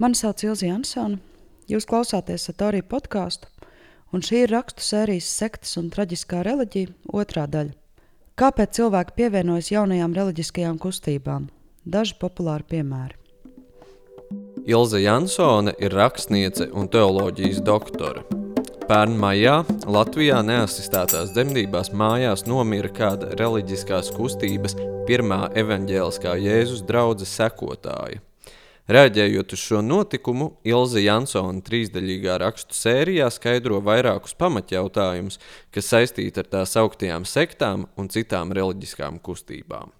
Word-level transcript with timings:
Mani 0.00 0.16
sauc 0.16 0.40
Ilzi 0.40 0.64
Jansone. 0.64 1.18
Jūs 1.68 1.84
klausāties 1.84 2.46
Satorija 2.48 2.86
podkāstu, 2.88 3.50
un 4.16 4.22
šī 4.24 4.46
ir 4.46 4.52
rakstu 4.54 4.80
sērijas 4.80 5.26
sektas 5.28 5.76
un 5.76 5.90
traģiskā 5.92 6.40
reliģija 6.46 6.88
otrā 7.12 7.44
daļa. 7.44 7.74
Kāpēc 8.40 8.78
cilvēki 8.78 9.12
pievienojas 9.18 9.68
jaunajām 9.74 10.14
reliģiskajām 10.16 10.78
kustībām? 10.80 11.50
Daži 11.84 12.16
populāri 12.22 12.64
piemēri. 12.70 13.18
Ilze 14.64 15.02
Jansone 15.04 15.76
ir 15.76 15.92
rakstniece 15.92 16.70
un 16.72 16.88
teoloģijas 16.88 17.60
doktore. 17.68 18.24
Pērn 18.88 19.20
maijā 19.20 19.58
Latvijā 19.84 20.40
neasistētās 20.48 21.36
dzemdībās 21.36 21.92
mājās 21.92 22.46
nomira 22.48 22.88
kāda 22.88 23.36
reliģiskās 23.36 24.08
kustības 24.16 24.80
pirmā 25.04 25.50
evaņģēliskā 25.60 26.38
Jēzus 26.40 26.88
draudzes 26.88 27.36
sekotāja. 27.36 28.24
Rēģējot 28.90 29.52
uz 29.54 29.60
šo 29.62 29.80
notikumu, 29.86 30.48
Ilze 30.66 30.98
Jansona 31.04 31.60
trīsdaļīgā 31.62 32.40
rakstu 32.42 32.74
sērijā 32.74 33.28
skaidro 33.30 33.78
vairākus 33.86 34.32
pamatjautājumus, 34.34 35.36
kas 35.70 35.90
saistīti 35.92 36.42
ar 36.42 36.48
tās 36.50 36.72
augtajām 36.80 37.22
sektām 37.22 37.84
un 37.94 38.08
citām 38.10 38.50
reliģiskām 38.56 39.20
kustībām. 39.22 39.92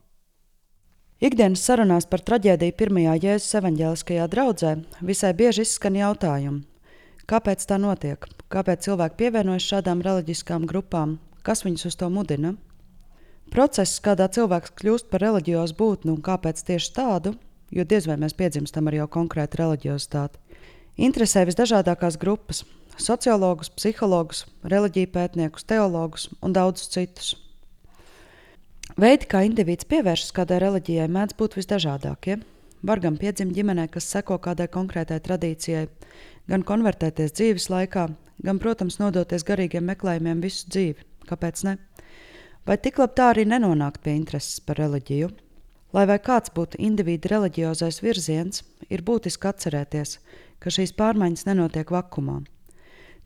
Ikdienas 1.23 1.63
sarunās 1.63 2.09
par 2.11 2.25
traģēdiju 2.27 2.75
pirmajā 2.81 3.13
Jēzus 3.29 3.55
evaņģēliskajā 3.61 4.27
draudzē 4.33 4.73
visai 5.07 5.31
bieži 5.39 5.63
izskan 5.69 5.99
jautājumi, 6.01 6.65
kāpēc 7.31 7.63
tā 7.71 7.79
notiek, 7.79 8.27
kāpēc 8.51 8.89
cilvēki 8.89 9.21
pievienojas 9.21 9.69
šādām 9.71 10.03
reliģiskām 10.03 10.65
grupām, 10.67 11.21
kas 11.47 11.63
viņus 11.63 11.87
uz 11.93 11.99
to 12.01 12.09
mudina. 12.11 12.57
Process, 13.55 14.03
kādā 14.03 14.27
cilvēks 14.35 14.75
kļūst 14.81 15.11
par 15.13 15.23
reliģiozu 15.29 15.79
būtni 15.79 16.17
un 16.17 16.19
kāpēc 16.27 16.65
tieši 16.67 16.93
tādu, 16.99 17.37
jo 17.71 17.85
diez 17.85 18.07
vai 18.07 18.17
mēs 18.21 18.37
piedzimstam 18.37 18.91
ar 18.91 18.99
jau 19.01 19.09
konkrētu 19.19 19.61
reliģiozitāti. 19.63 20.39
Interesē 21.01 21.47
visdažādākās 21.49 22.19
grupas- 22.21 22.65
sociologus, 23.09 23.71
psihologus, 23.71 24.45
reliģiju 24.65 25.13
pētniekus, 25.15 25.65
teologus 25.65 26.29
un 26.43 26.53
daudzus 26.53 26.89
citus. 26.89 27.37
Veidi, 28.99 29.27
kā 29.27 29.45
indivīds 29.47 29.87
pievēršas 29.87 30.33
kādai 30.35 30.59
reliģijai, 30.61 31.09
mēdz 31.09 31.37
būt 31.39 31.55
visdažādākie. 31.57 32.43
Var 32.83 33.01
gan 33.01 33.17
piedzimt 33.17 33.55
ģimenē, 33.55 33.91
kas 33.91 34.05
seko 34.05 34.39
kādai 34.39 34.67
konkrētai 34.69 35.21
tradīcijai, 35.21 35.89
gan 36.49 36.63
konvertēties 36.63 37.33
dzīves 37.33 37.69
laikā, 37.71 38.09
gan, 38.43 38.59
protams, 38.59 38.99
nodoties 38.99 39.45
garīgiem 39.45 39.85
meklējumiem 39.85 40.41
visu 40.41 40.67
dzīvi. 40.69 41.05
Kāpēc 41.29 41.65
ne? 41.65 41.77
Vai 42.67 42.77
tik 42.77 42.99
labi 42.99 43.17
tā 43.17 43.31
arī 43.33 43.47
nenonākt 43.49 44.03
pie 44.03 44.17
intereses 44.17 44.61
par 44.61 44.77
reliģiju? 44.81 45.31
Lai 45.91 46.05
vai 46.07 46.21
kāds 46.23 46.53
būtu 46.55 46.79
individu 46.79 47.33
reliģiozais 47.33 47.99
virziens, 48.05 48.63
ir 48.89 49.03
būtiski 49.03 49.49
atcerēties, 49.51 50.19
ka 50.63 50.71
šīs 50.71 50.95
pārmaiņas 50.95 51.49
nenotiek 51.49 51.91
vakumā. 51.91 52.41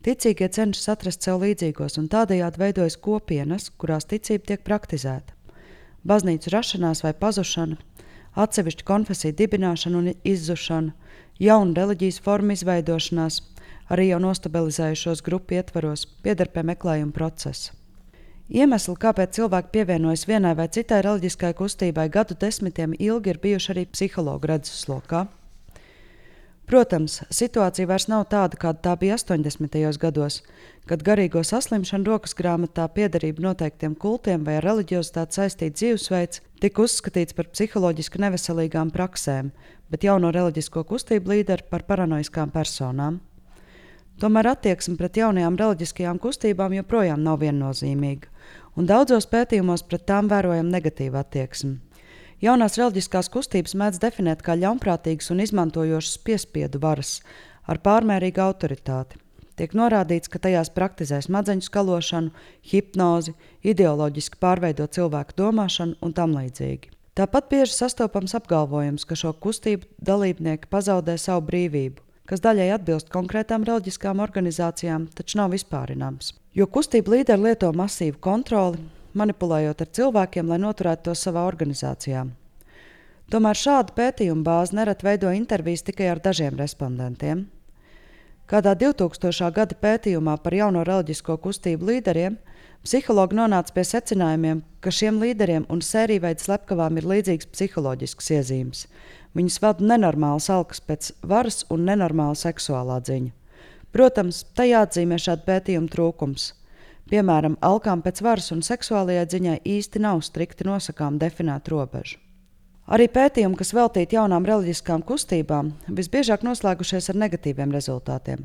Ticīgie 0.05 0.49
cenšas 0.53 0.89
atrast 0.93 1.25
sev 1.25 1.41
līdzīgos, 1.41 1.99
un 2.01 2.09
tādējādi 2.09 2.61
veidojas 2.61 2.97
kopienas, 2.97 3.71
kurās 3.81 4.09
ticība 4.09 4.51
tiek 4.51 4.65
praktizēta. 4.65 5.33
Baznīcu 6.05 6.53
rašanās 6.53 7.01
vai 7.05 7.13
pazušana, 7.17 7.77
atsevišķu 8.37 8.85
konfesiju 8.85 9.37
dibināšana 9.39 10.01
un 10.01 10.11
izzušana, 10.33 10.93
jaunu 11.41 11.73
reliģijas 11.77 12.21
formu 12.25 12.57
izveidošanās, 12.57 13.41
arī 13.93 14.11
jau 14.11 14.21
nostabilizējušos 14.25 15.25
grupu 15.25 15.57
ietvaros, 15.57 16.05
pieder 16.25 16.49
pie 16.53 16.65
meklējuma 16.73 17.13
procesa. 17.13 17.73
Iemesli, 18.45 18.93
kāpēc 19.01 19.39
cilvēki 19.39 19.71
pievienojas 19.73 20.27
vienai 20.29 20.53
vai 20.53 20.67
citai 20.69 20.99
reliģiskai 21.01 21.55
kustībai, 21.57 22.11
gadu 22.13 22.37
desmitiem 22.37 22.93
ilgi 22.99 23.33
ir 23.33 23.39
bijuši 23.41 23.71
arī 23.73 23.85
psihologu 23.89 24.51
redzeslokā. 24.51 25.23
Protams, 26.69 27.19
situācija 27.33 27.85
vairs 27.89 28.07
nav 28.09 28.23
tāda, 28.29 28.57
kāda 28.57 28.81
tā 28.85 28.93
bija 29.01 29.17
80. 29.17 29.97
gados, 30.01 30.39
kad 30.89 31.03
garīgo 31.05 31.43
saslimšanu 31.45 32.09
rokas 32.09 32.33
grāmatā 32.37 32.87
piederība 32.93 33.49
noteiktiem 33.49 33.93
kultiem 33.97 34.45
vai 34.45 34.57
reliģiozitāti 34.61 35.41
saistīts 35.41 35.81
dzīvesveids 35.81 36.41
tika 36.61 36.85
uzskatīts 36.85 37.37
par 37.37 37.49
psiholoģiski 37.53 38.21
neveselīgām 38.25 38.93
praksēm, 38.93 39.53
bet 39.89 40.05
jauno 40.05 40.33
reliģisko 40.33 40.85
kustību 40.89 41.33
līderi 41.33 41.69
par 41.69 41.85
paranoiskām 41.85 42.53
personām. 42.53 43.21
Tomēr 44.15 44.47
attieksme 44.53 44.95
pret 44.95 45.17
jaunajām 45.19 45.57
reliģiskajām 45.59 46.21
kustībām 46.23 46.77
joprojām 46.77 47.19
nav 47.23 47.41
viennozīmīga, 47.41 48.29
un 48.79 48.87
daudzos 48.87 49.27
pētījumos 49.27 49.83
pret 49.89 50.05
tām 50.07 50.29
vērojama 50.31 50.71
negatīva 50.77 51.25
attieksme. 51.25 51.81
Jaunās 52.43 52.77
reliģiskās 52.79 53.27
kustības 53.33 53.75
mēdz 53.75 53.99
definēt 53.99 54.43
kā 54.45 54.55
ļaunprātīgas 54.59 55.33
un 55.35 55.43
izmantojošas 55.43 56.21
piespiedu 56.23 56.79
varas 56.83 57.17
ar 57.67 57.81
pārmērīgu 57.83 58.43
autoritāti. 58.43 59.19
Tiek 59.59 59.75
norādīts, 59.75 60.31
ka 60.31 60.39
tajās 60.43 60.71
praktizē 60.75 61.19
smadzeņu 61.23 61.67
skalošanu, 61.67 62.31
hipnozi, 62.71 63.35
ideoloģiski 63.67 64.39
pārveido 64.39 64.87
cilvēku 64.87 65.35
domāšanu 65.39 65.99
un 66.03 66.15
tam 66.15 66.35
līdzīgi. 66.35 66.91
Tāpat 67.15 67.51
bieži 67.51 67.71
sastopams 67.71 68.35
apgalvojums, 68.35 69.07
ka 69.07 69.15
šo 69.15 69.31
kustību 69.43 69.87
dalībnieki 70.03 70.67
pazaudē 70.71 71.15
savu 71.19 71.45
brīvību, 71.47 72.03
kas 72.29 72.41
daļai 72.41 72.71
atbilst 72.75 73.11
konkrētām 73.13 73.65
reliģiskām 73.67 74.21
organizācijām, 74.23 75.09
taču 75.15 75.39
nav 75.41 75.53
vispārināms. 75.53 76.33
Jo 76.55 76.67
kustība 76.71 77.17
līderi 77.17 77.49
lieto 77.49 77.71
masīvu 77.75 78.17
kontroli, 78.23 78.81
manipulējot 79.15 79.83
ar 79.85 79.91
cilvēkiem, 79.99 80.49
lai 80.49 80.59
noturētu 80.61 81.09
to 81.09 81.15
savā 81.17 81.45
organizācijā. 81.49 82.25
Tomēr 83.31 83.57
šāda 83.57 83.95
pētījuma 83.97 84.45
bāze 84.45 84.75
nereti 84.77 85.05
veido 85.07 85.31
intervijas 85.33 85.85
tikai 85.85 86.11
ar 86.13 86.21
dažiem 86.21 86.57
respondentiem. 86.59 87.47
Kādā 88.45 88.75
2000. 88.77 89.47
gada 89.53 89.77
pētījumā 89.81 90.35
par 90.43 90.53
jauno 90.53 90.83
reliģisko 90.85 91.39
kustību 91.41 91.87
līderiem 91.89 92.35
psihologi 92.85 93.33
nonāca 93.39 93.73
pie 93.73 93.83
secinājumiem, 93.89 94.61
ka 94.77 94.93
šiem 94.93 95.17
līderiem 95.23 95.65
un 95.73 95.81
sēriju 95.81 96.21
veidu 96.27 96.45
slepkavām 96.45 96.99
ir 97.01 97.07
līdzīgas 97.09 97.49
psiholoģiskas 97.55 98.29
iezīmes, 98.37 98.83
Viņus 99.35 99.57
vada 99.63 99.83
nenormāls 99.83 100.47
alkas 100.53 100.79
pēc 100.79 101.11
varas 101.27 101.65
un 101.73 101.83
nenormāla 101.89 102.37
seksuālā 102.39 103.01
dziņa. 103.03 103.33
Protams, 103.95 104.43
tajā 104.55 104.85
atzīmē 104.85 105.17
šāda 105.19 105.43
pētījuma 105.47 105.91
trūkums. 105.91 106.53
Piemēram, 107.11 107.57
alkām 107.63 108.01
pēc 108.03 108.21
varas 108.25 108.49
un 108.55 108.63
seksuālajai 108.65 109.25
ziņai 109.31 109.57
īsti 109.75 110.01
nav 110.03 110.23
strikti 110.25 110.65
nosakām 110.67 111.19
definēta 111.21 111.71
robeža. 111.71 112.17
Arī 112.85 113.07
pētījumi, 113.09 113.57
kas 113.57 113.73
veltīti 113.73 114.17
jaunām 114.17 114.45
reliģiskām 114.45 115.01
kustībām, 115.05 115.71
visbiežāk 115.99 116.43
noslēgušies 116.45 117.09
ar 117.09 117.17
negatīviem 117.23 117.71
rezultātiem. 117.73 118.43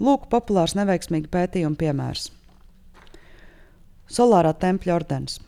Lūk, 0.00 0.28
populārs 0.32 0.76
neveiksmīgu 0.78 1.28
pētījumu 1.32 1.78
piemērs. 1.80 2.30
Solārā 4.10 4.54
tempļa 4.56 4.94
ordenis. 4.94 5.40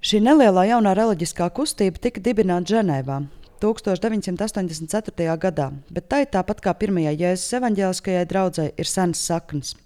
Šī 0.00 0.22
nelielā 0.24 0.64
jaunā 0.70 0.94
reliģiskā 0.96 1.50
kustība 1.54 2.00
tika 2.00 2.22
dibināta 2.24 2.76
Ženēvā, 2.76 3.18
1984. 3.60 5.36
gadā, 5.44 5.70
bet 5.92 6.08
tai 6.08 6.24
tāpat 6.26 6.62
kā 6.64 6.74
pirmajai 6.74 7.14
Jēzus 7.20 7.56
evaņģēliskajai 7.60 8.26
draudzē 8.32 8.66
ir 8.76 8.88
senas 8.88 9.22
saknes. 9.28 9.76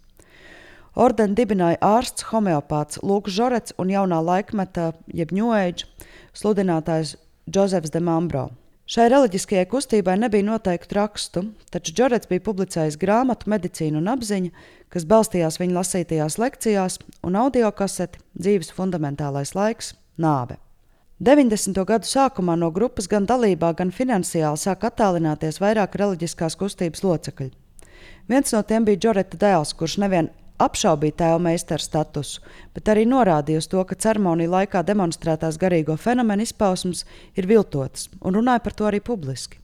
Ordeni 0.94 1.34
dibināja 1.34 1.80
ārsts 1.82 2.28
homeopāts 2.30 3.00
Lūks 3.02 3.34
Žorets 3.34 3.74
un 3.82 3.90
jaunā 3.90 4.20
laikmeta, 4.22 4.92
jeb 5.10 5.34
ņūēģa 5.34 6.10
sludinātājs 6.38 7.16
Džozefs 7.50 7.90
de 7.90 8.00
Mambro. 8.00 8.48
Šai 8.86 9.06
reliģiskajai 9.08 9.64
kustībai 9.66 10.14
nebija 10.20 10.44
noteiktu 10.44 10.98
rakstu, 10.98 11.42
taču 11.72 11.94
Džorets 11.96 12.28
bija 12.30 12.44
publicējis 12.44 12.98
grāmatu 13.00 13.48
Medicīna 13.50 13.98
un 13.98 14.10
apziņa, 14.12 14.52
kas 14.92 15.06
balstījās 15.08 15.58
viņa 15.58 15.78
lasītajās 15.80 16.36
lekcijās, 16.38 17.00
un 17.24 17.40
audio 17.40 17.72
kaseti 17.72 18.20
Dzīves 18.36 18.70
fundamentālais 18.76 19.54
laiks- 19.56 19.94
nāve. 20.26 20.63
90. 21.24 21.78
gadu 21.88 22.04
sākumā 22.04 22.52
no 22.60 22.68
grupas 22.68 23.06
gan 23.08 23.24
dalībā, 23.24 23.70
gan 23.78 23.88
finansiāli 23.96 24.60
sāk 24.60 24.82
attālināties 24.84 25.56
vairāk 25.62 25.94
reliģiskās 25.96 26.52
kustības 26.60 27.00
locekļi. 27.00 27.46
Viens 28.28 28.52
no 28.52 28.60
tiem 28.68 28.84
bija 28.84 29.00
Džoreta 29.00 29.38
dēls, 29.40 29.72
kurš 29.78 29.94
nevien 30.02 30.28
apšaubīja 30.60 31.16
tēva 31.22 31.38
meistara 31.46 31.80
statusu, 31.80 32.42
bet 32.76 32.92
arī 32.92 33.06
norādīja 33.08 33.62
uz 33.62 33.70
to, 33.72 33.80
ka 33.88 33.96
ceremoniju 34.04 34.52
laikā 34.52 34.84
demonstrētās 34.84 35.56
garīgo 35.62 35.96
fenomenu 35.96 36.44
izpausmes 36.44 37.06
ir 37.40 37.48
viltotas, 37.48 38.10
un 38.20 38.36
runāja 38.36 38.60
par 38.66 38.76
to 38.76 38.90
arī 38.92 39.00
publiski. 39.00 39.62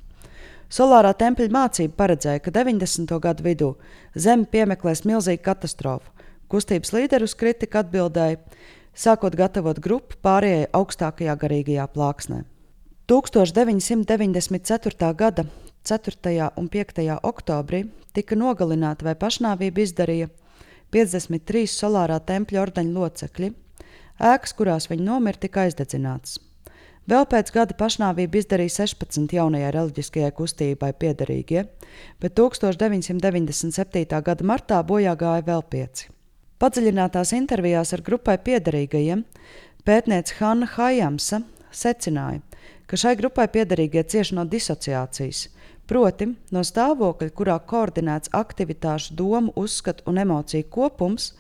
Solārā 0.73 1.13
tempļa 1.13 1.53
mācība 1.61 1.99
paredzēja, 2.01 2.41
ka 2.41 2.57
90. 2.57 3.17
gadu 3.21 3.45
vidū 3.45 3.75
Zeme 4.17 4.49
piemeklēs 4.49 5.05
milzīgu 5.05 5.45
katastrofu. 5.45 6.09
Kustības 6.49 6.97
līderi 6.97 7.29
uz 7.29 7.37
kritiku 7.37 7.85
atbildēja, 7.85 8.41
sākot 8.95 9.37
gatavot 9.37 9.81
grupu 9.81 10.19
pārējai 10.23 10.69
augstākajā 10.77 11.37
garīgajā 11.41 11.87
plāksnē. 11.95 12.45
1994. 13.11 15.15
gada 15.19 15.47
4. 15.83 16.51
un 16.57 16.69
5. 16.69 17.01
oktobrī 17.23 17.87
tika 18.15 18.37
nogalināti 18.37 19.07
vai 19.07 19.17
pašnāvību 19.19 19.83
izdarīja 19.83 20.29
53 20.95 21.67
solārā 21.71 22.21
tempļa 22.27 22.63
ordeņa 22.63 22.95
locekļi. 22.95 23.51
Ēkas, 24.21 24.55
kurās 24.55 24.91
viņi 24.91 25.07
nomira, 25.07 25.41
tika 25.41 25.65
aizdedzinātas. 25.65 26.39
Vēl 27.11 27.25
pēc 27.27 27.51
gada 27.55 27.75
pašnāvību 27.75 28.43
izdarīja 28.43 28.85
16 28.85 29.33
jaunajai 29.35 29.73
reliģiskajai 29.75 30.31
kustībai 30.37 30.93
piederīgie, 30.93 31.65
bet 32.21 32.37
1997. 32.39 34.23
gada 34.29 34.47
martā 34.47 34.83
bojā 34.87 35.17
gāja 35.19 35.47
vēl 35.47 35.65
pieci. 35.73 36.11
Padziļinātās 36.61 37.31
intervijās 37.33 37.95
ar 37.97 38.03
grupai 38.05 38.35
piederīgajiem 38.45 39.23
pētniece 39.89 40.35
Hanna 40.37 40.67
Hajamsa 40.69 41.39
secināja, 41.73 42.43
ka 42.85 42.99
šai 43.01 43.15
grupai 43.17 43.47
piederīgie 43.49 44.03
cieši 44.05 44.37
no 44.37 44.45
disociācijas, 44.45 45.47
proti 45.89 46.29
no 46.53 46.61
stāvokļa, 46.61 47.31
kurā 47.33 47.57
koordinēts 47.65 48.35
aktivitāšu, 48.37 49.17
domu, 49.17 49.55
uzskatu 49.57 50.05
un 50.13 50.21
emociju 50.21 50.69
kopums 50.69 51.31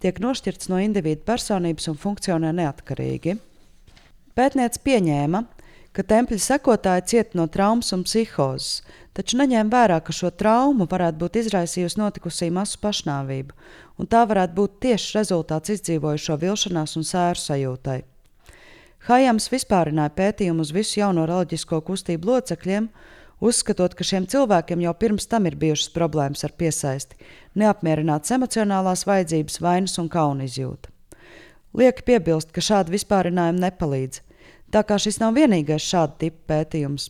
tiek 0.00 0.16
nošķirts 0.24 0.72
no 0.72 0.80
individu 0.80 1.28
personības 1.28 1.92
un 1.92 2.00
funkcionē 2.00 2.54
neatkarīgi. 2.62 3.36
Pētniece 4.32 4.80
pieņēma, 4.80 5.44
ka 5.44 5.59
tempļa 5.98 6.38
sekotāji 6.38 7.06
cieta 7.10 7.38
no 7.38 7.48
traumas 7.50 7.90
un 7.96 8.04
psihozes, 8.06 8.84
taču 9.16 9.40
neņēma 9.40 9.72
vērā, 9.72 9.96
ka 10.06 10.14
šo 10.14 10.30
traumu 10.30 10.86
varētu 10.90 11.18
būt 11.18 11.38
izraisījusi 11.40 11.98
notikusī 11.98 12.50
masu 12.54 12.78
pašnāvība, 12.78 13.56
un 13.98 14.06
tā 14.06 14.22
varētu 14.30 14.54
būt 14.54 14.76
tieši 14.86 15.16
rezultāts 15.18 15.74
izdzīvojušo 15.74 16.38
vilšanās 16.44 16.94
un 17.00 17.08
sēru 17.08 17.42
sajūtai. 17.42 17.98
Hajams 19.08 19.50
vispārināja 19.50 20.14
pētījumu 20.14 20.62
uz 20.62 20.70
visu 20.76 21.00
jauno 21.00 21.26
reliģisko 21.26 21.82
kustību 21.82 22.36
locekļiem, 22.36 22.86
uzskatot, 23.42 23.98
ka 23.98 24.06
šiem 24.06 24.30
cilvēkiem 24.30 24.86
jau 24.86 24.94
pirms 24.94 25.26
tam 25.26 25.50
ir 25.50 25.58
bijušas 25.58 25.90
problēmas 25.96 26.46
ar 26.46 26.54
piesaisti, 26.54 27.18
neapmierinātas 27.58 28.36
emocionālās 28.38 29.06
vajadzības, 29.10 29.58
vainas 29.64 29.98
un 29.98 30.10
kauna 30.12 30.46
izjūta. 30.46 30.92
Lieki 31.74 32.06
piebilst, 32.06 32.54
ka 32.54 32.62
šādi 32.62 32.94
vispārinājumi 32.94 33.64
nepalīdz, 33.64 34.22
Tā 34.70 34.84
kā 34.86 35.00
šis 35.02 35.18
nav 35.18 35.34
vienīgais 35.34 35.82
šāda 35.82 36.14
tipa 36.20 36.44
pētījums, 36.52 37.08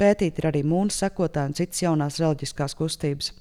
pētīt 0.00 0.38
ir 0.40 0.46
arī 0.48 0.62
mūnu 0.64 0.92
sekotāji 0.94 1.50
un 1.50 1.56
citas 1.58 1.82
jaunās 1.82 2.16
reliģiskās 2.22 2.74
kustības. 2.78 3.34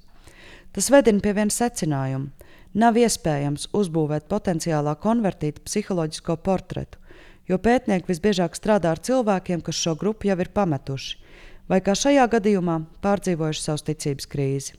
Tas 0.75 0.89
vedina 0.91 1.23
pie 1.23 1.31
viena 1.37 1.53
secinājuma. 1.53 2.49
Nav 2.73 2.97
iespējams 2.97 3.69
uzbūvēt 3.77 4.25
potenciālā 4.27 4.95
konvertīta 4.99 5.61
psiholoģisko 5.63 6.35
portretu, 6.43 6.99
jo 7.47 7.59
pētnieki 7.61 8.09
visbiežāk 8.09 8.57
strādā 8.57 8.91
ar 8.91 8.99
cilvēkiem, 8.99 9.61
kas 9.61 9.79
šo 9.79 9.93
grupu 10.01 10.27
jau 10.27 10.39
ir 10.41 10.49
pametuši, 10.51 11.19
vai 11.69 11.79
kā 11.85 11.95
šajā 11.95 12.25
gadījumā 12.35 12.79
pārdzīvojuši 13.05 13.63
savas 13.63 13.85
ticības 13.87 14.27
krīzi. 14.33 14.75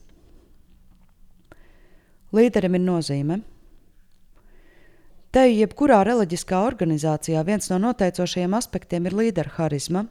Līderim 2.35 2.75
ir 2.75 2.83
nozīme, 2.83 3.39
Te 5.35 5.41
jebkurā 5.51 5.97
reliģiskā 6.07 6.61
organizācijā 6.63 7.41
viens 7.43 7.65
no 7.67 7.75
noteicošajiem 7.83 8.53
aspektiem 8.55 9.09
ir 9.09 9.17
līderu 9.19 9.51
harizma, 9.57 10.05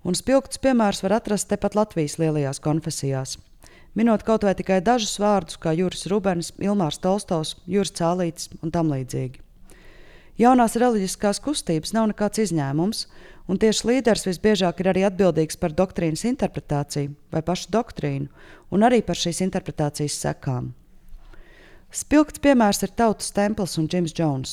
un 0.00 0.16
spilgts 0.16 0.62
piemērs 0.64 1.02
var 1.04 1.18
atrast 1.18 1.50
tepat 1.50 1.76
Latvijas 1.76 2.16
lielajās 2.16 2.62
konfesijās. 2.64 3.34
Minot 3.92 4.24
kaut 4.24 4.48
vai 4.48 4.54
tikai 4.56 4.80
dažus 4.80 5.18
vārdus, 5.20 5.60
kā 5.60 5.76
Juris 5.76 6.06
Rubens, 6.08 6.54
Ilmārs 6.56 7.02
Tolstovs, 7.04 7.58
Juris 7.68 7.92
Cālītis 8.00 8.48
un 8.62 8.72
tam 8.72 8.88
līdzīgi. 8.96 9.44
Jaunās 10.40 10.80
reliģiskās 10.80 11.44
kustības 11.44 11.92
nav 11.92 12.08
nekāds 12.14 12.40
izņēmums, 12.48 13.06
un 13.52 13.60
tieši 13.60 13.90
līderis 13.92 14.24
visbiežāk 14.30 14.80
ir 14.80 14.94
arī 14.94 15.04
atbildīgs 15.04 15.60
par 15.60 15.76
doktrīnas 15.76 16.24
interpretāciju 16.32 17.12
vai 17.28 17.44
pašu 17.44 17.68
doktrīnu, 17.76 18.32
un 18.72 18.88
arī 18.88 19.04
par 19.04 19.20
šīs 19.20 19.44
interpretācijas 19.44 20.16
sekām. 20.24 20.72
Spilgts 21.92 22.40
piemērs 22.40 22.78
ir 22.86 22.94
Tautas 22.96 23.34
templis 23.36 23.74
un 23.76 23.84
Džims 23.84 24.14
Jones. 24.16 24.52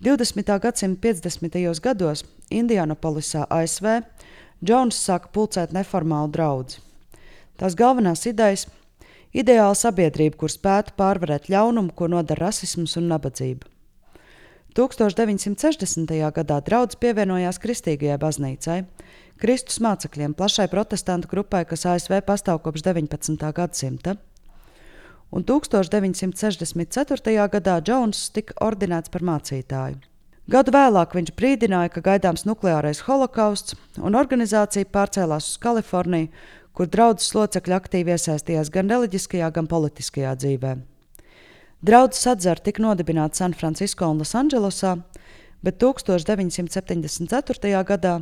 20. 0.00 0.54
gadsimta 0.62 1.02
50. 1.04 1.80
gados 1.84 2.22
Indianapolisā, 2.48 3.42
ASV, 3.52 3.98
Jones 4.64 4.96
sāka 4.96 5.28
pulcēt 5.34 5.74
neformālu 5.76 6.30
draugu. 6.32 6.78
Tās 7.60 7.76
galvenās 7.76 8.24
idejas- 8.24 8.64
ideāla 9.42 9.76
sabiedrība, 9.76 10.38
kur 10.38 10.48
spētu 10.48 10.96
pārvarēt 10.96 11.50
ļaunumu, 11.52 11.92
ko 11.94 12.08
nodara 12.08 12.46
rasisms 12.46 12.96
un 12.96 13.08
nabadzība. 13.12 13.68
1960. 14.74 16.32
gadā 16.32 16.62
draugs 16.64 16.96
pievienojās 16.96 17.60
Kristīgajai 17.60 18.16
baznīcai, 18.16 18.86
Kristus 19.36 19.78
mācekļiem, 19.78 20.34
plašai 20.34 20.70
protestantu 20.70 21.28
grupai, 21.28 21.66
kas 21.66 21.84
ASV 21.84 22.22
pastāv 22.22 22.62
kopš 22.62 22.80
19. 22.82 23.52
gadsimta 23.52 24.16
un 25.30 25.44
1964. 25.44 27.48
gadā 27.52 27.80
Džons 27.80 28.30
tika 28.34 28.54
ordinēts 28.64 29.12
par 29.12 29.24
mācītāju. 29.24 30.00
Gadu 30.48 30.72
vēlāk 30.72 31.12
viņš 31.12 31.34
brīdināja, 31.36 31.90
ka 31.92 32.00
gaidāms 32.00 32.46
nukleārais 32.48 33.02
holokausts, 33.04 33.76
un 34.00 34.16
organizācija 34.16 34.88
pārcēlās 34.88 35.50
uz 35.50 35.58
Kaliforniju, 35.60 36.30
kur 36.72 36.88
draudzes 36.88 37.34
locekļi 37.36 37.74
aktīvi 37.76 38.14
iesaistījās 38.14 38.70
gan 38.72 38.88
reliģiskajā, 38.88 39.50
gan 39.52 39.68
politiskajā 39.68 40.32
dzīvē. 40.40 40.72
Draudzes 41.84 42.26
atzara 42.32 42.64
tika 42.64 42.82
nodibināta 42.82 43.42
San 43.42 43.52
Francisco 43.52 44.08
un 44.08 44.22
Losandželosā, 44.22 44.96
bet 45.62 45.76
1974. 45.82 47.84
gadā 47.92 48.14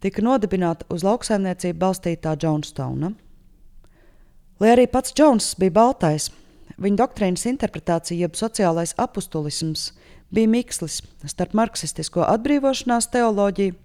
tika 0.00 0.24
nodibināta 0.24 0.88
uz 0.88 1.04
lauksaimniecību 1.04 1.78
balstītā 1.82 2.38
Johnstona. 2.40 3.12
Lai 4.60 4.74
arī 4.74 4.84
pats 4.92 5.14
Džons 5.16 5.54
bija 5.56 5.72
baltais, 5.72 6.26
viņa 6.76 6.98
doktrīnas 7.00 7.46
interpretācija, 7.48 8.26
jeb 8.26 8.34
sociālais 8.36 8.92
apustulisms, 9.00 9.86
bija 10.28 10.50
mikslis 10.52 10.98
starp 11.24 11.54
marksistisko 11.56 12.26
atbrīvošanās 12.28 13.08
teoloģiju, 13.14 13.78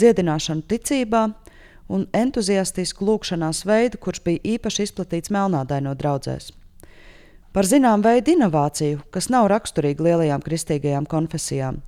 dziedināšanu 0.00 0.64
ticībā 0.70 1.26
un 1.92 2.06
entuziastisku 2.16 3.04
lūkšanās 3.04 3.66
veidu, 3.68 4.00
kurš 4.00 4.22
bija 4.24 4.56
īpaši 4.56 4.88
izplatīts 4.88 5.32
melnādaino 5.34 5.92
draudzēs. 5.92 6.54
Par 7.52 7.68
zinām 7.68 8.02
veidu 8.02 8.32
inovāciju, 8.32 9.04
kas 9.14 9.28
nav 9.30 9.50
raksturīga 9.52 10.08
lielajām 10.08 10.42
kristīgajām 10.42 11.04
konfesijām, 11.06 11.82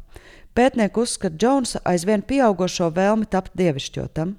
pētnieki 0.55 1.03
uzskata 1.03 1.41
Džonsa 1.41 1.81
aizvien 1.89 2.21
pieaugušo 2.23 2.93
vēlmi 2.95 3.27
tapt 3.33 3.57
dievišķotam. 3.57 4.37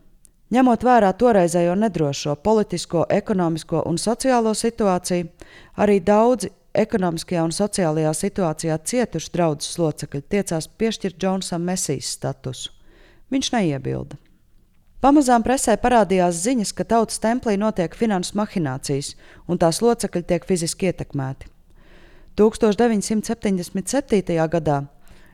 Ņemot 0.47 0.79
vērā 0.88 1.09
toreizējo 1.19 1.73
nedrošo 1.75 2.38
politisko, 2.39 3.01
ekonomisko 3.11 3.81
un 3.89 3.97
sociālo 3.99 4.53
situāciju, 4.55 5.27
arī 5.75 5.99
daudzi 5.99 6.47
ekonomiskajā 6.77 7.41
un 7.44 7.51
sociālajā 7.51 8.13
situācijā 8.15 8.77
cietuši 8.91 9.33
draugus 9.33 9.75
locekļi 9.81 10.21
tiecās 10.31 10.69
piešķirt 10.79 11.17
Džonsam 11.19 11.61
mesijas 11.67 12.13
statusu. 12.15 12.71
Viņš 13.33 13.47
neiebilda. 13.57 14.15
Pamazām 15.03 15.44
presē 15.44 15.75
parādījās 15.77 16.39
ziņas, 16.45 16.71
ka 16.73 16.83
tautas 16.95 17.19
templī 17.21 17.57
notiek 17.59 17.95
finanses 17.95 18.35
mahinācijas, 18.39 19.07
un 19.51 19.55
tās 19.61 19.81
locekļi 19.83 20.23
tiek 20.31 20.44
fiziski 20.47 20.85
ietekmēti. 20.89 21.45
1977. 22.39 24.47
gadā 24.47 24.87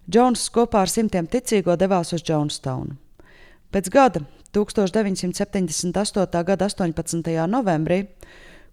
Džons 0.10 0.50
kopā 0.51 0.82
ar 0.84 0.89
simtiem 0.91 1.27
ticīgo 1.32 1.77
devās 1.79 2.12
uz 2.15 2.24
Jonestownu. 2.27 2.96
Pēc 3.72 3.89
gada 3.93 4.20
1978. 4.53 6.43
gada 6.45 6.69
18. 6.69 7.33
novembrī 7.50 8.03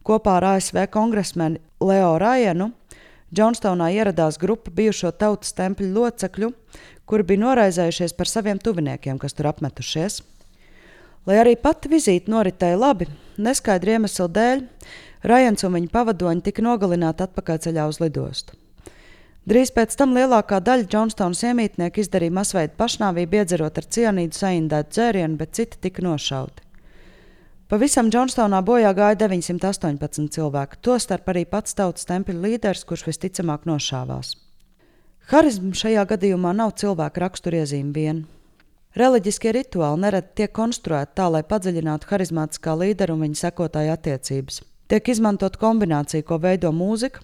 kopā 0.04 0.38
ar 0.40 0.48
ASV 0.56 0.86
kongresmeni 0.92 1.60
Leo 1.80 2.18
Rajanu 2.20 2.72
Džonstonā 3.30 3.92
ieradās 3.94 4.40
grupa 4.42 4.72
bijušo 4.74 5.12
tautas 5.14 5.54
tempļu 5.54 5.92
locekļu, 5.94 6.48
kuri 7.06 7.26
bija 7.28 7.42
noraizējušies 7.44 8.16
par 8.18 8.26
saviem 8.26 8.58
tuviniekiem, 8.58 9.20
kas 9.22 9.38
tur 9.38 9.46
apmetušies. 9.52 10.18
Lai 11.30 11.36
arī 11.38 11.54
pati 11.54 11.92
vizīte 11.92 12.32
noritēja 12.32 12.80
labi, 12.80 13.06
neskaidru 13.38 13.94
iemeslu 13.94 14.26
dēļ 14.34 14.64
Rajans 15.30 15.62
un 15.68 15.76
viņa 15.76 15.92
pavadoņi 15.94 16.42
tika 16.48 16.64
nogalināti 16.64 17.28
atpakaļceļā 17.28 17.86
uz 17.92 18.00
lidostu. 18.02 18.59
Drīz 19.48 19.70
pēc 19.72 19.94
tam 19.96 20.12
lielākā 20.12 20.58
daļa 20.60 20.84
Džonstonas 20.90 21.40
iemītnieku 21.48 22.02
izdarīja 22.02 22.34
masveidu 22.36 22.74
pašnāvību, 22.76 23.38
iedzerot 23.40 23.78
ar 23.80 23.86
cianīdu 23.96 24.36
saindētu 24.36 24.92
dzērienu, 24.96 25.38
bet 25.40 25.54
citi 25.56 25.80
tika 25.80 26.04
nošauti. 26.04 26.66
Pavisam 27.70 28.10
Džonstonā 28.10 28.60
bojā 28.66 28.90
gāja 28.98 29.16
918 29.22 30.28
cilvēki, 30.34 30.80
tostarp 30.84 31.28
arī 31.30 31.46
pats 31.46 31.76
tautas 31.78 32.08
tempļa 32.10 32.42
līderis, 32.42 32.84
kurš 32.84 33.06
visticamāk 33.06 33.64
nošāvās. 33.70 34.34
Harizma 35.30 35.72
šajā 35.78 36.04
gadījumā 36.10 36.52
nav 36.58 36.74
cilvēka 36.82 37.22
raksturiezīme 37.22 37.94
vien. 37.94 38.24
Reliģiskie 38.98 39.52
rituāli 39.54 40.02
nereti 40.02 40.40
tiek 40.40 40.52
konstruēti 40.52 41.14
tā, 41.20 41.28
lai 41.30 41.44
padziļinātu 41.46 42.10
harizmātiskā 42.10 42.74
līdera 42.74 43.14
un 43.14 43.22
viņa 43.22 43.38
sekotāja 43.44 43.94
attiecības. 43.94 44.64
Tiek 44.90 45.12
izmantot 45.14 45.54
kombinācija, 45.62 46.26
ko 46.26 46.40
veido 46.42 46.72
mūzika, 46.74 47.22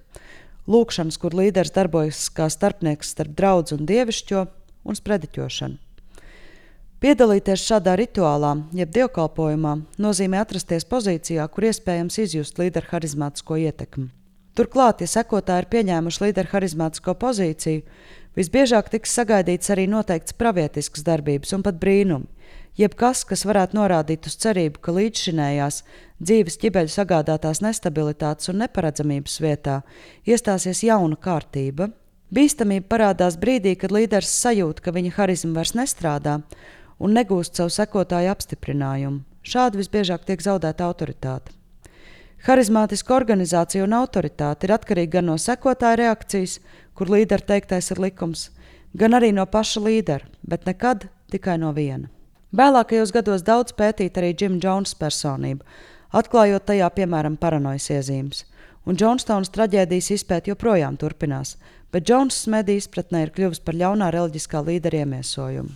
lūkšanas, 0.70 1.18
kur 1.23 1.37
līderis 1.37 1.75
darbojas 1.75 2.26
kā 2.35 2.49
starpnieks 2.52 3.14
starp 3.14 3.35
draugu 3.38 3.78
un 3.78 3.87
dievišķo 3.88 4.44
un 4.87 4.99
sprediķošanu. 4.99 5.78
Piedalīties 7.00 7.62
šādā 7.62 7.92
rituālā, 8.00 8.54
jeb 8.75 8.92
dievkalpojumā, 8.94 9.75
nozīmē 10.00 10.40
atrasties 10.40 10.87
pozīcijā, 10.88 11.44
kur 11.52 11.68
iespējams 11.68 12.16
izjust 12.25 12.58
līderu 12.58 12.88
harizmātisko 12.90 13.58
ietekmi. 13.66 14.08
Turklāt, 14.56 15.02
ja 15.04 15.11
sekotāji 15.18 15.66
ir 15.66 15.73
pieņēmuši 15.75 16.23
līderu 16.25 16.54
harizmātisko 16.54 17.12
pozīciju, 17.20 17.85
Visbiežāk 18.37 18.90
tiks 18.92 19.14
sagaidīts 19.16 19.70
arī 19.73 19.87
noteikts 19.88 20.35
pravietisks 20.37 21.00
darbības 21.06 21.54
un 21.56 21.62
pat 21.64 21.78
brīnumi, 21.80 22.28
jebkas, 22.80 23.25
kas 23.28 23.45
varētu 23.49 23.78
norādīt 23.78 24.28
uz 24.28 24.37
cerību, 24.42 24.80
ka 24.80 24.95
līdzšinējās 24.97 25.83
dzīves 26.21 26.59
ķibeļu 26.62 26.92
sagādātās 26.92 27.62
nestabilitātes 27.64 28.50
un 28.52 28.61
neparedzamības 28.64 29.40
vietā 29.45 29.80
iestāsies 30.28 30.83
jauna 30.87 31.16
kārtība. 31.16 31.90
Bīstamība 32.33 32.88
parādās 32.90 33.37
brīdī, 33.38 33.76
kad 33.78 33.92
līderis 33.95 34.33
sajūt, 34.42 34.80
ka 34.83 34.95
viņa 34.95 35.14
harizma 35.18 35.61
vairs 35.61 35.76
nestrādā 35.78 36.40
un 36.99 37.14
negūst 37.14 37.61
savu 37.61 37.71
sekotāju 37.71 38.33
apstiprinājumu. 38.33 39.23
Šādi 39.47 39.78
visbiežāk 39.78 40.25
tiek 40.26 40.42
zaudēta 40.42 40.88
autoritāte. 40.88 41.54
Harizmātiska 42.47 43.14
organizācija 43.14 43.85
un 43.87 43.95
autoritāte 43.97 44.66
ir 44.66 44.75
atkarīga 44.75 45.18
gan 45.18 45.30
no 45.30 45.38
sekotāja 45.40 46.00
reakcijas, 46.02 46.59
kur 46.95 47.11
līdera 47.14 47.47
teiktais 47.54 47.90
ir 47.95 48.02
likums, 48.02 48.50
gan 48.95 49.16
arī 49.18 49.33
no 49.35 49.47
paša 49.47 49.83
līdera, 49.87 50.26
bet 50.42 50.66
nekad 50.66 51.09
tikai 51.30 51.59
no 51.62 51.73
viena. 51.76 52.11
Vēlākajos 52.56 53.10
gados 53.12 53.42
daudz 53.44 53.75
pētīt 53.76 54.16
arī 54.16 54.30
Džima 54.32 54.56
Jonesa 54.62 54.96
personību, 54.96 55.64
atklājot 56.16 56.64
tajā 56.70 56.86
piemēram 56.94 57.34
paranojas 57.36 57.90
iezīmes, 57.92 58.44
un 58.88 58.96
Johnstonas 58.96 59.50
traģēdijas 59.52 60.08
izpēta 60.14 60.54
joprojām 60.54 60.96
turpinās, 60.96 61.56
bet 61.92 62.06
Džonsas 62.08 62.46
mediju 62.48 62.80
izpratnē 62.80 63.26
ir 63.26 63.32
kļuvis 63.36 63.60
par 63.66 63.76
ļaunā 63.76 64.08
reliģiskā 64.14 64.62
līdera 64.64 65.02
iemiesojumu. 65.02 65.75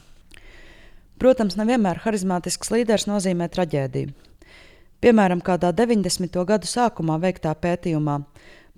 Protams, 1.21 1.59
nevienmēr 1.61 2.01
harizmātisks 2.07 2.73
līderis 2.73 3.05
nozīmē 3.11 3.51
traģēdiju. 3.53 4.15
Piemēram, 5.05 5.43
kādā 5.45 5.75
90. 5.77 6.39
gadu 6.49 6.71
sākumā 6.71 7.19
veiktā 7.21 7.53
pētījumā 7.61 8.23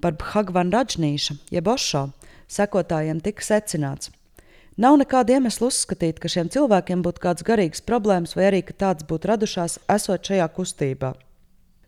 par 0.02 0.18
Bhagvan 0.18 0.74
Rajnīša, 0.74 1.38
jeb 1.54 1.70
Ošo, 1.70 2.08
sekotājiem 2.50 3.22
tika 3.22 3.46
secināts, 3.46 4.10
Nav 4.80 4.96
nekāda 4.96 5.36
iemesla 5.36 5.68
uzskatīt, 5.68 6.16
ka 6.16 6.30
šiem 6.32 6.48
cilvēkiem 6.52 7.02
būtu 7.04 7.20
kādas 7.20 7.44
garīgas 7.44 7.84
problēmas, 7.84 8.32
vai 8.36 8.46
arī 8.48 8.62
ka 8.64 8.72
tādas 8.72 9.04
būtu 9.08 9.28
radušās 9.28 9.76
esot 9.92 10.30
šajā 10.30 10.46
kustībā. 10.56 11.12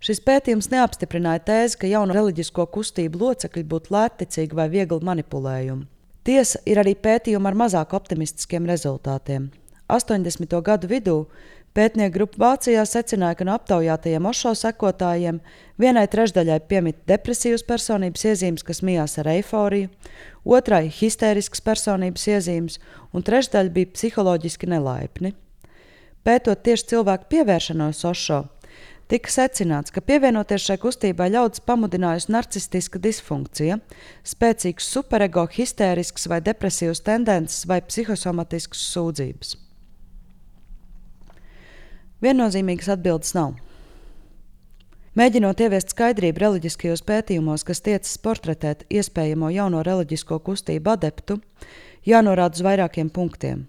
Šis 0.04 0.20
pētījums 0.20 0.68
neapstiprināja 0.68 1.40
tēzi, 1.48 1.78
ka 1.80 1.88
jaunu 1.88 2.12
reliģisko 2.12 2.66
kustību 2.74 3.22
locekļi 3.22 3.64
būtu 3.70 3.94
lētticīgi 3.94 4.58
vai 4.58 4.68
viegli 4.68 5.00
manipulējumi. 5.00 5.86
Tiesa 6.28 6.60
ir 6.68 6.82
arī 6.82 6.92
pētījumi 6.96 7.48
ar 7.48 7.56
mazāk 7.56 7.96
optimistiskiem 7.96 8.68
rezultātiem. 8.68 9.48
80. 9.88 10.60
gadu 10.64 10.88
vidū 10.92 11.16
pētnieku 11.74 12.14
grupa 12.14 12.40
Vācijā 12.44 12.84
secināja, 12.86 13.38
ka 13.38 13.46
no 13.46 13.54
aptaujātajiem 13.58 14.26
ošo 14.30 14.54
sekotājiem 14.58 15.40
vienai 15.80 16.06
trešdaļai 16.10 16.60
piemīt 16.70 17.02
depresīvas 17.10 17.66
personības 17.66 18.24
iezīmes, 18.30 18.64
kas 18.66 18.82
mijās 18.86 19.18
ar 19.22 19.30
eiforiju, 19.34 19.90
otrai 20.44 20.86
histēriskas 20.88 21.64
personības 21.66 22.28
iezīmes, 22.30 22.80
un 23.12 23.26
trešdaļa 23.26 23.74
bija 23.74 23.92
psiholoģiski 23.94 24.70
nelaipni. 24.70 25.34
Pētot 26.24 26.62
tieši 26.64 26.94
cilvēku 26.94 27.28
pievēršanos 27.34 28.04
ošo, 28.08 28.44
tika 29.12 29.32
secināts, 29.34 29.92
ka 29.92 30.00
pievienoties 30.00 30.64
šai 30.64 30.78
kustībai 30.80 31.28
ļaudis 31.34 31.64
pamudinājusi 31.66 32.32
narcistiska 32.32 33.02
disfunkcija, 33.02 33.80
spēcīgs 34.24 34.88
superego, 34.94 35.44
histērisks 35.58 36.30
vai 36.32 36.40
depresīvs 36.46 37.04
tendences 37.04 37.66
vai 37.68 37.82
psihosomatisks 37.84 38.88
sūdzības. 38.94 39.58
Viennozīmīgas 42.24 42.88
atbildes 42.94 43.34
nav. 43.36 43.58
Mēģinot 45.18 45.60
ieviest 45.60 45.92
skaidrību 45.92 46.40
reliģiskajos 46.42 47.04
pētījumos, 47.06 47.66
kas 47.68 47.84
tiecas 47.84 48.16
portretēt 48.24 48.86
iespējamo 48.90 49.50
jauno 49.52 49.82
reliģisko 49.86 50.40
kustību 50.46 50.94
adeptu, 50.94 51.36
jānorāda 52.08 52.58
uz 52.58 52.64
vairākiem 52.66 53.12
punktiem. 53.14 53.66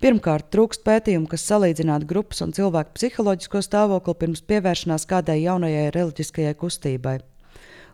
Pirmkārt, 0.00 0.48
trūkst 0.52 0.82
pētījumu, 0.88 1.28
kas 1.30 1.46
salīdzinātu 1.50 2.08
grupas 2.08 2.42
un 2.44 2.56
cilvēku 2.56 2.96
psiholoģisko 2.96 3.62
stāvokli 3.64 4.16
pirms 4.24 4.42
pievēršanās 4.48 5.06
kādai 5.08 5.38
jaunajai 5.44 5.86
reliģiskajai 5.94 6.56
kustībai. 6.60 7.18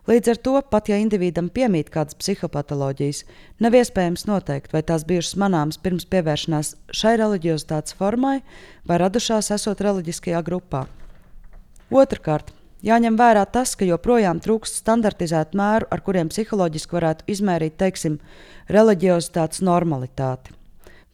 Līdz 0.03 0.33
ar 0.33 0.39
to, 0.43 0.53
pat 0.67 0.89
ja 0.91 0.97
individam 0.99 1.45
piemīt 1.47 1.87
kādas 1.91 2.17
psihopatoloģijas, 2.19 3.21
nav 3.63 3.77
iespējams 3.79 4.25
noteikt, 4.27 4.73
vai 4.75 4.81
tās 4.83 5.05
bijušas 5.07 5.37
manāmas 5.39 5.79
pirms 5.79 6.03
pievēršanās 6.11 6.73
šai 6.91 7.13
reliģiozitātes 7.21 7.95
formai 7.95 8.41
vai 8.89 8.97
radušās 8.99 9.53
esot 9.55 9.79
reliģiskajā 9.85 10.43
grupā. 10.43 10.83
Otrakārt, 11.87 12.51
jāņem 12.83 13.15
vērā 13.15 13.45
tas, 13.47 13.77
ka 13.79 13.87
joprojām 13.87 14.43
trūkst 14.43 14.83
standartizētu 14.83 15.55
mēru, 15.55 15.87
ar 15.87 16.03
kuriem 16.03 16.33
psiholoģiski 16.35 16.99
varētu 16.99 17.31
izmērīt, 17.37 17.79
teiksim, 17.79 18.19
reliģiozitātes 18.75 19.63
normalitāti. 19.63 20.51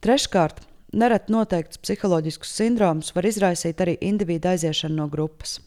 Treškārt, 0.01 0.65
nereti 0.98 1.38
noteikts 1.38 1.77
psiholoģiskus 1.86 2.58
sindromus 2.58 3.13
var 3.13 3.29
izraisīt 3.29 3.86
arī 3.86 4.00
individu 4.01 4.50
aiziešana 4.55 5.03
no 5.03 5.12
grupas. 5.13 5.60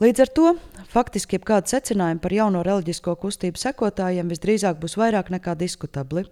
Līdz 0.00 0.20
ar 0.24 0.30
to 0.32 0.50
faktiski 0.88 1.36
jebkāda 1.36 1.68
secinājuma 1.68 2.22
par 2.24 2.32
jauno 2.32 2.62
reliģisko 2.64 3.12
kustību 3.20 3.60
sekotājiem 3.60 4.30
visdrīzāk 4.32 4.78
būs 4.80 4.94
vairāk 4.96 5.28
nekā 5.34 5.52
diskutabli. 5.60 6.22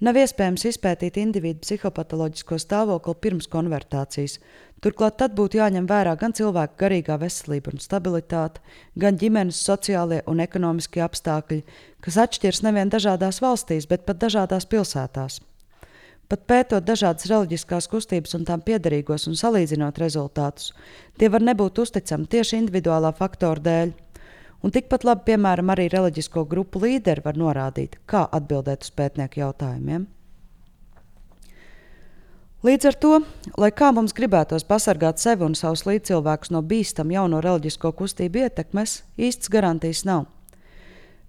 Nav 0.00 0.16
iespējams 0.16 0.64
izpētīt 0.70 1.18
individu 1.20 1.60
psihopatoloģisko 1.60 2.56
stāvokli 2.64 3.14
pirms 3.20 3.50
konvertācijas. 3.52 4.38
Turklāt 4.80 5.20
tad 5.20 5.36
būtu 5.36 5.60
jāņem 5.60 5.84
vērā 5.92 6.16
gan 6.16 6.32
cilvēka 6.32 6.80
garīgā 6.80 7.20
veselība 7.20 7.74
un 7.74 7.84
stabilitāte, 7.84 8.64
gan 8.96 9.20
ģimenes 9.20 9.60
sociālie 9.60 10.22
un 10.24 10.40
ekonomiskie 10.40 11.04
apstākļi, 11.04 11.66
kas 12.00 12.20
atšķiras 12.24 12.64
nevien 12.64 12.88
dažādās 12.88 13.44
valstīs, 13.44 13.84
bet 13.92 14.08
pat 14.08 14.24
dažādās 14.24 14.64
pilsētās. 14.72 15.42
Pat 16.28 16.46
pētot 16.48 16.84
dažādas 16.86 17.28
reliģiskās 17.28 17.88
kustības 17.92 18.34
un 18.38 18.46
tām 18.48 18.62
piederīgos 18.64 19.28
un 19.28 19.36
salīdzinot 19.36 19.98
rezultātus, 20.00 20.72
tie 21.20 21.28
var 21.28 21.44
nebūt 21.44 21.82
uzticami 21.84 22.30
tieši 22.32 22.62
individuālā 22.62 23.12
faktora 23.16 23.60
dēļ. 23.60 23.92
Un 24.64 24.72
tikpat 24.72 25.04
labi, 25.04 25.26
piemēram, 25.28 25.74
arī 25.74 25.90
reliģisko 25.92 26.46
grupu 26.48 26.80
līderi 26.86 27.24
var 27.24 27.36
norādīt, 27.36 27.98
kā 28.08 28.24
atbildēt 28.32 28.86
uz 28.86 28.94
pētnieku 28.96 29.42
jautājumiem. 29.42 30.06
Līdz 32.64 32.86
ar 32.88 32.96
to, 32.96 33.18
lai 33.60 33.68
kā 33.76 33.90
mums 33.92 34.14
gribētos 34.16 34.64
pasargāt 34.64 35.20
sevi 35.20 35.44
un 35.44 35.52
savus 35.58 35.82
līdzcilvēkus 35.84 36.54
no 36.54 36.62
bīstam 36.64 37.10
jauno 37.12 37.42
reliģisko 37.44 37.90
kustību 37.98 38.46
ietekmes, 38.46 39.02
īsts 39.20 39.52
garantijas 39.52 40.06
nav. 40.08 40.24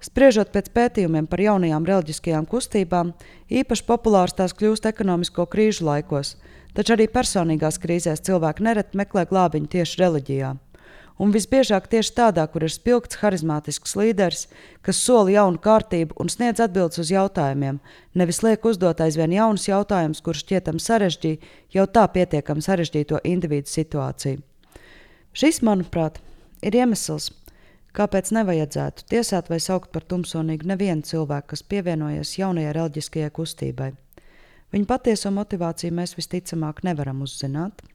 Spriežot 0.06 0.52
pēc 0.54 0.68
pētījumiem 0.76 1.26
par 1.26 1.42
jaunajām 1.42 1.86
reliģiskajām 1.88 2.46
kustībām, 2.50 3.16
īpaši 3.50 3.86
populārs 3.88 4.36
tās 4.38 4.54
kļūst 4.54 4.86
ekonomisko 4.92 5.48
krīžu 5.50 5.88
laikos, 5.88 6.36
taču 6.78 6.94
arī 6.94 7.08
personīgās 7.10 7.80
krīzēs 7.82 8.22
cilvēki 8.28 8.68
nereti 8.68 9.00
meklē 9.00 9.24
glābiņu 9.32 9.72
tieši 9.74 10.02
reliģijā. 10.04 10.52
Un 11.16 11.32
visbiežāk 11.32 11.88
tieši 11.88 12.12
tādā, 12.18 12.44
kur 12.52 12.66
ir 12.68 12.74
spilgts, 12.74 13.18
harizmātisks 13.22 13.96
līderis, 13.96 14.50
kas 14.84 15.00
sola 15.00 15.32
jaunu 15.32 15.62
kārtību 15.64 16.18
un 16.20 16.30
sniedz 16.30 16.60
atbildes 16.62 17.00
uz 17.02 17.14
jautājumiem, 17.14 17.80
nevis 18.20 18.42
liek 18.44 18.68
uzdot 18.68 19.00
aizvien 19.02 19.32
jaunus 19.34 19.70
jautājumus, 19.70 20.20
kurus 20.22 20.44
šķietam 20.44 20.82
sarežģīja 20.84 21.56
jau 21.78 21.88
tā 21.88 22.04
pietiekami 22.12 22.68
sarežģīto 22.68 23.24
individu 23.32 23.72
situāciju. 23.72 24.44
Šis, 25.36 25.64
manuprāt, 25.64 26.20
ir 26.62 26.76
iemesls, 26.84 27.32
Kāpēc 27.96 28.34
nevajadzētu 28.36 29.06
tiesāt 29.08 29.48
vai 29.48 29.62
saukt 29.64 29.94
par 29.96 30.04
tumsonīgu 30.04 30.68
nevienu 30.68 31.06
cilvēku, 31.08 31.54
kas 31.54 31.64
pievienojas 31.64 32.34
jaunajai 32.36 32.74
reliģiskajai 32.76 33.32
kustībai? 33.38 33.94
Viņa 34.76 34.90
patieso 34.90 35.32
motivāciju 35.32 35.96
mēs 35.96 36.18
visticamāk 36.18 36.82
nevaram 36.84 37.22
uzzināt. 37.24 37.86